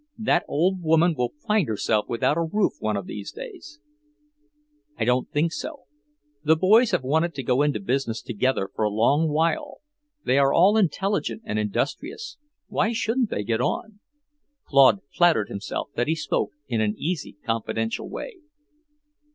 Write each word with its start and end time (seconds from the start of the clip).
That 0.17 0.43
old 0.47 0.81
woman 0.81 1.13
will 1.15 1.33
find 1.47 1.67
herself 1.67 2.09
without 2.09 2.35
a 2.35 2.41
roof 2.41 2.73
one 2.79 2.97
of 2.97 3.05
these 3.05 3.31
days." 3.31 3.79
"I 4.97 5.05
don't 5.05 5.29
think 5.29 5.53
so. 5.53 5.83
The 6.43 6.55
boys 6.55 6.89
have 6.89 7.03
wanted 7.03 7.35
to 7.35 7.43
go 7.43 7.61
into 7.61 7.79
business 7.79 8.23
together 8.23 8.67
for 8.73 8.83
a 8.83 8.89
long 8.89 9.29
while. 9.29 9.77
They 10.25 10.39
are 10.39 10.51
all 10.53 10.75
intelligent 10.75 11.43
and 11.45 11.59
industrious; 11.59 12.37
why 12.67 12.93
shouldn't 12.93 13.29
they 13.29 13.43
get 13.43 13.61
on?" 13.61 13.99
Claude 14.65 15.01
flattered 15.13 15.49
himself 15.49 15.91
that 15.93 16.07
he 16.07 16.15
spoke 16.15 16.49
in 16.67 16.81
an 16.81 16.95
easy, 16.97 17.33
confidential 17.45 18.09
way. 18.09 18.37